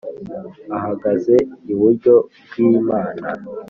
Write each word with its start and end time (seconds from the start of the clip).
Ahagaze 0.77 1.35
iburyo 1.71 2.15
bw 2.47 2.53
imana 2.69 3.27